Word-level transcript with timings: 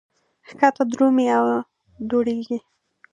ښکته 0.47 0.83
درومي 0.91 1.25
او 1.37 1.45
دوړېږي. 2.09 2.57